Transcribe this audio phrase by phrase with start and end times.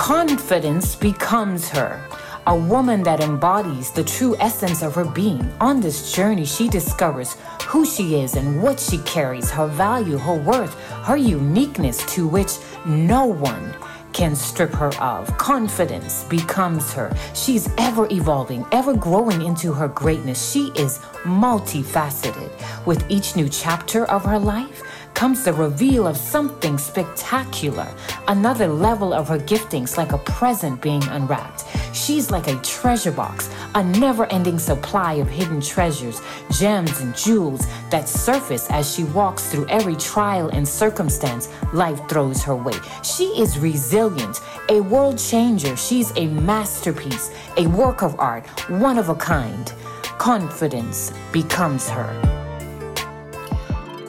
[0.00, 2.02] Confidence becomes her.
[2.46, 5.52] A woman that embodies the true essence of her being.
[5.60, 10.36] On this journey, she discovers who she is and what she carries, her value, her
[10.36, 10.72] worth,
[11.04, 12.52] her uniqueness to which
[12.86, 13.74] no one
[14.14, 15.36] can strip her of.
[15.36, 17.14] Confidence becomes her.
[17.34, 20.50] She's ever evolving, ever growing into her greatness.
[20.50, 22.50] She is multifaceted.
[22.86, 24.82] With each new chapter of her life,
[25.20, 27.86] comes the reveal of something spectacular,
[28.28, 31.66] another level of her giftings, like a present being unwrapped.
[31.94, 37.66] She's like a treasure box, a never ending supply of hidden treasures, gems, and jewels
[37.90, 42.78] that surface as she walks through every trial and circumstance life throws her way.
[43.02, 44.40] She is resilient,
[44.70, 45.76] a world changer.
[45.76, 49.70] She's a masterpiece, a work of art, one of a kind.
[50.16, 52.39] Confidence becomes her.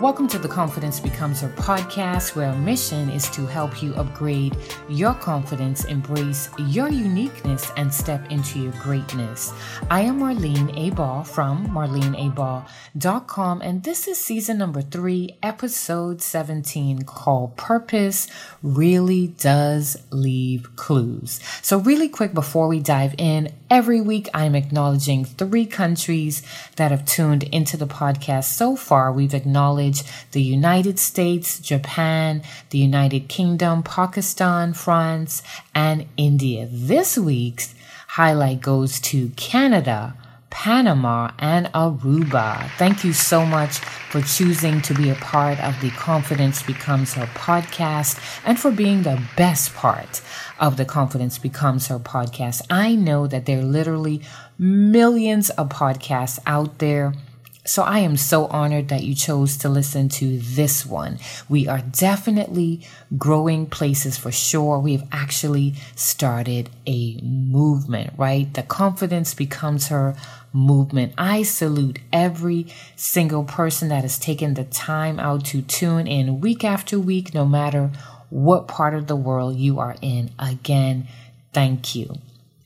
[0.00, 4.56] Welcome to the Confidence Becomes Her podcast, where our mission is to help you upgrade
[4.88, 9.52] your confidence, embrace your uniqueness, and step into your greatness.
[9.90, 17.56] I am Marlene Abaugh from marleneabaugh.com, and this is season number three, episode 17, called
[17.56, 18.28] Purpose
[18.62, 21.40] Really Does Leave Clues.
[21.60, 26.44] So, really quick before we dive in, every week I'm acknowledging three countries
[26.76, 29.10] that have tuned into the podcast so far.
[29.10, 29.87] We've acknowledged
[30.32, 35.42] the United States, Japan, the United Kingdom, Pakistan, France,
[35.74, 36.68] and India.
[36.70, 37.74] This week's
[38.08, 40.14] highlight goes to Canada,
[40.50, 42.70] Panama, and Aruba.
[42.78, 47.26] Thank you so much for choosing to be a part of the Confidence Becomes Her
[47.26, 50.22] podcast and for being the best part
[50.58, 52.62] of the Confidence Becomes Her podcast.
[52.70, 54.22] I know that there are literally
[54.58, 57.12] millions of podcasts out there
[57.68, 61.18] so I am so honored that you chose to listen to this one.
[61.50, 62.80] We are definitely
[63.18, 64.78] growing places for sure.
[64.78, 68.52] We have actually started a movement, right?
[68.54, 70.16] The confidence becomes her
[70.50, 71.12] movement.
[71.18, 76.64] I salute every single person that has taken the time out to tune in week
[76.64, 77.90] after week, no matter
[78.30, 80.30] what part of the world you are in.
[80.38, 81.06] Again,
[81.52, 82.14] thank you.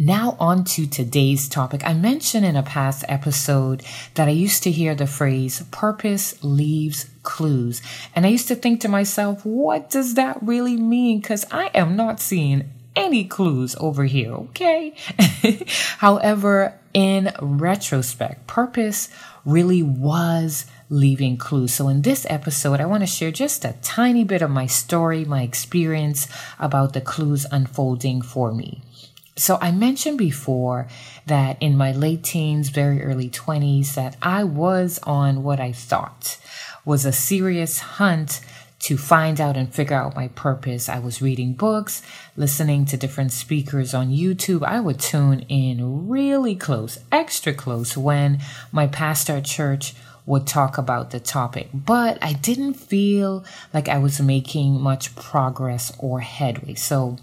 [0.00, 1.84] Now, on to today's topic.
[1.84, 3.82] I mentioned in a past episode
[4.14, 7.82] that I used to hear the phrase purpose leaves clues.
[8.14, 11.18] And I used to think to myself, what does that really mean?
[11.18, 14.94] Because I am not seeing any clues over here, okay?
[15.98, 19.08] However, in retrospect, purpose
[19.44, 21.74] really was leaving clues.
[21.74, 25.24] So, in this episode, I want to share just a tiny bit of my story,
[25.24, 26.28] my experience
[26.60, 28.82] about the clues unfolding for me.
[29.38, 30.88] So I mentioned before
[31.26, 36.38] that in my late teens, very early 20s, that I was on what I thought
[36.84, 38.40] was a serious hunt
[38.80, 40.88] to find out and figure out my purpose.
[40.88, 42.02] I was reading books,
[42.36, 44.64] listening to different speakers on YouTube.
[44.64, 48.40] I would tune in really close, extra close when
[48.72, 49.94] my pastor at church
[50.26, 55.92] would talk about the topic, but I didn't feel like I was making much progress
[55.98, 56.74] or headway.
[56.74, 57.16] So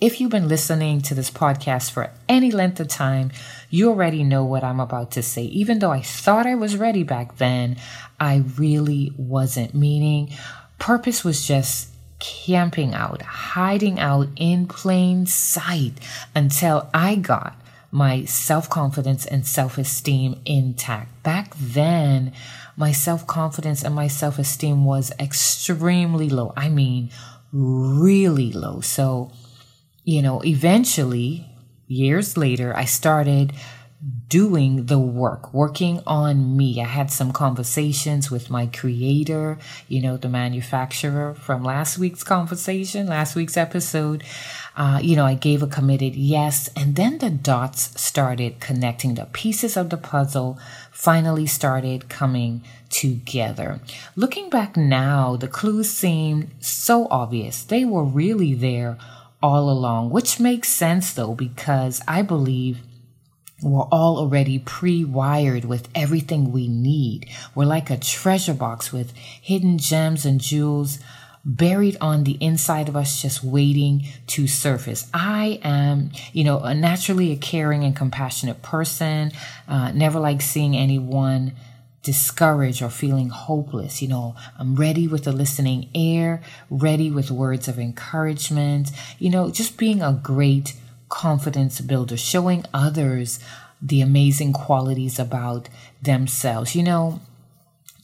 [0.00, 3.32] if you've been listening to this podcast for any length of time,
[3.68, 5.42] you already know what I'm about to say.
[5.44, 7.76] Even though I thought I was ready back then,
[8.20, 9.74] I really wasn't.
[9.74, 10.32] Meaning,
[10.78, 11.88] purpose was just
[12.20, 15.94] camping out, hiding out in plain sight
[16.34, 17.56] until I got
[17.90, 21.22] my self confidence and self esteem intact.
[21.22, 22.32] Back then,
[22.76, 26.52] my self confidence and my self esteem was extremely low.
[26.56, 27.10] I mean,
[27.52, 28.80] really low.
[28.80, 29.32] So,
[30.08, 31.44] you know, eventually,
[31.86, 33.52] years later, I started
[34.28, 36.80] doing the work, working on me.
[36.80, 43.06] I had some conversations with my creator, you know, the manufacturer from last week's conversation,
[43.06, 44.24] last week's episode.
[44.78, 49.14] Uh, you know, I gave a committed yes, and then the dots started connecting.
[49.14, 50.58] The pieces of the puzzle
[50.90, 53.80] finally started coming together.
[54.16, 57.62] Looking back now, the clues seemed so obvious.
[57.62, 58.96] They were really there
[59.42, 62.80] all along, which makes sense though, because I believe
[63.62, 67.28] we're all already pre wired with everything we need.
[67.54, 70.98] We're like a treasure box with hidden gems and jewels
[71.44, 75.08] buried on the inside of us, just waiting to surface.
[75.14, 79.32] I am, you know, a naturally a caring and compassionate person,
[79.66, 81.52] uh, never like seeing anyone
[82.02, 84.00] discouraged or feeling hopeless.
[84.00, 89.50] You know, I'm ready with a listening ear, ready with words of encouragement, you know,
[89.50, 90.74] just being a great
[91.08, 93.40] confidence builder, showing others
[93.80, 95.68] the amazing qualities about
[96.02, 96.74] themselves.
[96.74, 97.20] You know,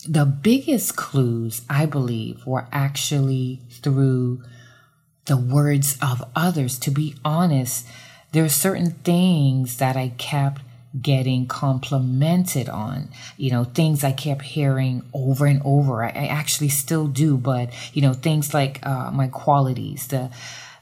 [0.06, 4.43] the biggest clues, I believe, were actually through
[5.26, 6.79] the words of others.
[6.81, 7.87] To be honest,
[8.32, 10.61] there are certain things that I kept
[11.00, 13.08] getting complimented on.
[13.37, 16.05] You know, things I kept hearing over and over.
[16.05, 20.31] I, I actually still do, but you know, things like uh, my qualities, the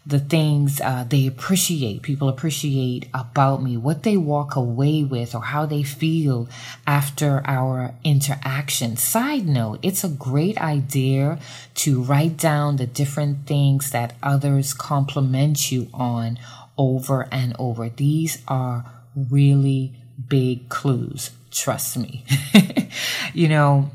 [0.04, 5.42] the things uh, they appreciate, people appreciate about me, what they walk away with, or
[5.42, 6.48] how they feel
[6.86, 8.96] after our interaction.
[8.96, 11.38] Side note, it's a great idea
[11.76, 16.36] to write down the different things that others compliment you on
[16.76, 17.88] over and over.
[17.88, 19.92] These are really
[20.28, 21.30] big clues.
[21.50, 22.24] Trust me.
[23.34, 23.90] you know,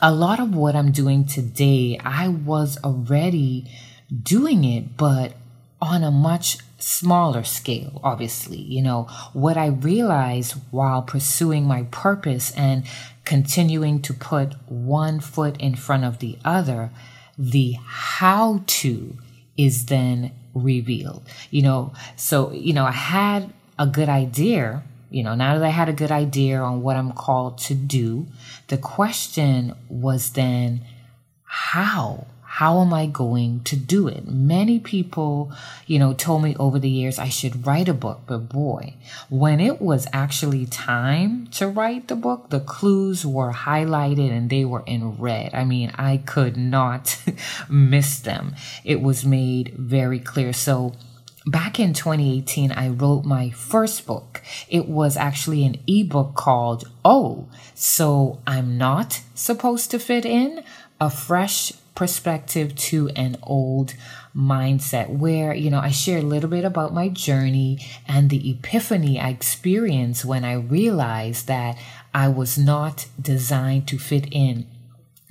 [0.00, 3.70] a lot of what I'm doing today, I was already
[4.22, 5.32] doing it, but
[5.80, 8.60] on a much smaller scale, obviously.
[8.60, 12.84] You know, what I realized while pursuing my purpose and
[13.24, 16.90] continuing to put one foot in front of the other,
[17.38, 19.16] the how to
[19.56, 21.22] is then revealed.
[21.50, 24.82] You know, so, you know, I had a good idea.
[25.14, 28.26] You know, now that I had a good idea on what I'm called to do,
[28.66, 30.80] the question was then,
[31.44, 32.26] how?
[32.42, 34.26] How am I going to do it?
[34.26, 35.52] Many people,
[35.86, 38.94] you know, told me over the years I should write a book, but boy,
[39.28, 44.64] when it was actually time to write the book, the clues were highlighted and they
[44.64, 45.54] were in red.
[45.54, 47.16] I mean, I could not
[47.68, 48.56] miss them.
[48.82, 50.52] It was made very clear.
[50.52, 50.94] So,
[51.46, 54.40] Back in 2018, I wrote my first book.
[54.70, 60.64] It was actually an ebook called Oh, So I'm Not Supposed to Fit In,
[60.98, 63.94] a fresh perspective to an old
[64.34, 69.20] mindset where, you know, I share a little bit about my journey and the epiphany
[69.20, 71.76] I experienced when I realized that
[72.14, 74.66] I was not designed to fit in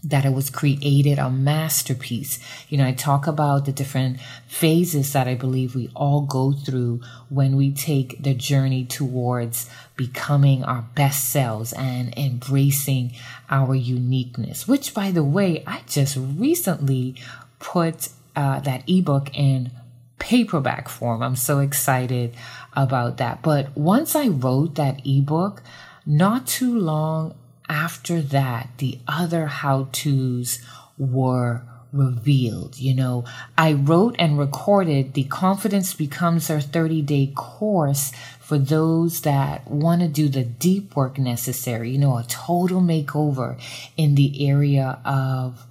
[0.04, 2.38] that it was created a masterpiece.
[2.68, 7.02] You know, I talk about the different phases that I believe we all go through
[7.30, 13.14] when we take the journey towards becoming our best selves and embracing
[13.50, 17.16] our uniqueness, which by the way, I just recently
[17.60, 19.72] put uh, that ebook in
[20.20, 21.22] paperback form.
[21.22, 22.36] I'm so excited
[22.74, 23.42] about that.
[23.42, 25.62] But once I wrote that ebook,
[26.06, 27.36] not too long
[27.74, 30.60] after that, the other how to's
[30.96, 32.78] were revealed.
[32.78, 33.26] You know,
[33.58, 40.02] I wrote and recorded the Confidence Becomes Her 30 Day course for those that want
[40.02, 43.60] to do the deep work necessary, you know, a total makeover
[43.98, 45.66] in the area of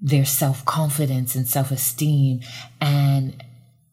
[0.00, 2.40] their self confidence and self esteem
[2.80, 3.42] and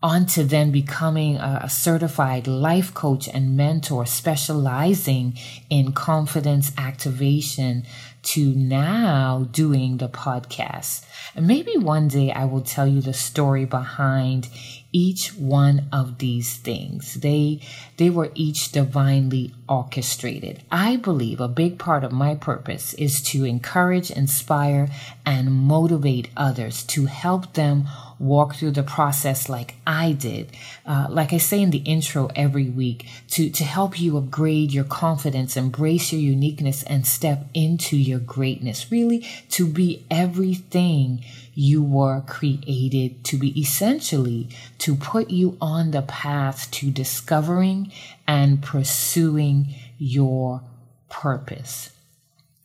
[0.03, 5.37] onto then becoming a, certified life coach and mentor specializing
[5.69, 7.85] in confidence activation
[8.23, 11.05] to now doing the podcast.
[11.35, 14.49] And maybe one day I will tell you the story behind
[14.91, 17.15] each one of these things.
[17.15, 17.61] They
[17.97, 20.63] they were each divinely orchestrated.
[20.71, 24.89] I believe a big part of my purpose is to encourage, inspire,
[25.25, 27.87] and motivate others to help them
[28.19, 30.51] walk through the process like I did.
[30.85, 34.83] Uh, like I say in the intro every week, to, to help you upgrade your
[34.83, 38.91] confidence, embrace your uniqueness, and step into your greatness.
[38.91, 41.23] Really, to be everything
[41.61, 44.49] you were created to be, essentially,
[44.79, 47.91] to put you on the path to discovering
[48.27, 50.61] and pursuing your
[51.09, 51.91] purpose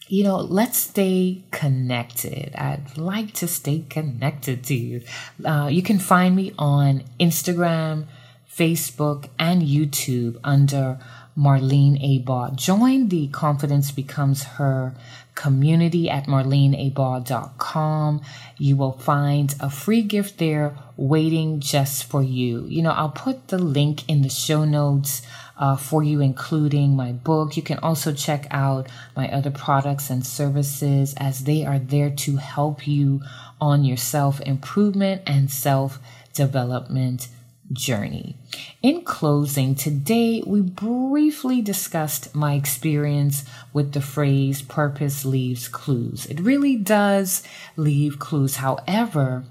[0.08, 2.54] you know, let's stay connected.
[2.54, 5.02] I'd like to stay connected to you.
[5.44, 8.06] Uh, you can find me on Instagram,
[8.48, 10.98] Facebook, and YouTube under
[11.36, 12.56] Marlene Abaugh.
[12.56, 14.94] Join the Confidence Becomes Her
[15.34, 18.22] community at marleneabaugh.com.
[18.58, 22.64] You will find a free gift there waiting just for you.
[22.66, 25.20] You know, I'll put the link in the show notes
[25.58, 27.56] uh, for you, including my book.
[27.56, 32.36] You can also check out my other products and services as they are there to
[32.36, 33.20] help you
[33.60, 35.98] on your self improvement and self
[36.32, 37.28] development
[37.72, 38.36] journey.
[38.82, 46.26] In closing, today we briefly discussed my experience with the phrase purpose leaves clues.
[46.26, 47.42] It really does
[47.76, 48.56] leave clues.
[48.56, 49.44] However,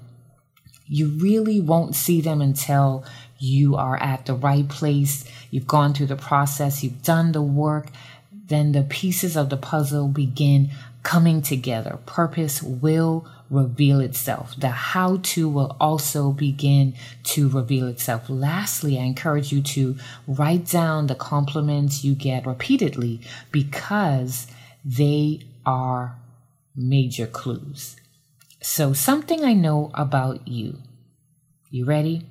[0.86, 3.04] you really won't see them until
[3.38, 7.88] you are at the right place, you've gone through the process, you've done the work,
[8.32, 10.70] then the pieces of the puzzle begin
[11.02, 11.98] coming together.
[12.06, 14.54] Purpose will reveal itself.
[14.56, 18.28] The how to will also begin to reveal itself.
[18.28, 23.20] Lastly, I encourage you to write down the compliments you get repeatedly
[23.52, 24.46] because
[24.84, 26.16] they are
[26.74, 27.96] major clues.
[28.62, 30.78] So, something I know about you
[31.70, 32.26] You ready?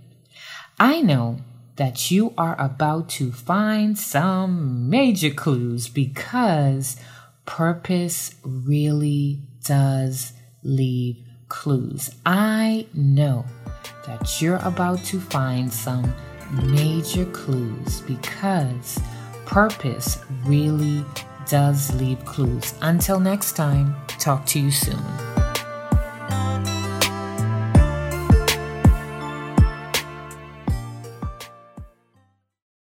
[0.79, 1.39] I know
[1.77, 6.97] that you are about to find some major clues because
[7.45, 10.33] purpose really does
[10.65, 11.17] leave
[11.47, 12.09] clues.
[12.25, 13.45] I know
[14.05, 16.13] that you're about to find some
[16.63, 18.99] major clues because
[19.45, 21.05] purpose really
[21.47, 22.73] does leave clues.
[22.81, 25.34] Until next time, talk to you soon.